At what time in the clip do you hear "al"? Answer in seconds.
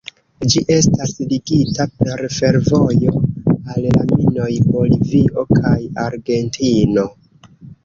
3.75-3.87